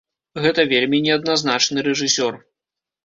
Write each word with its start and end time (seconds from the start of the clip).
Гэта 0.45 0.63
вельмі 0.71 1.01
неадназначны 1.07 1.85
рэжысёр. 1.89 2.33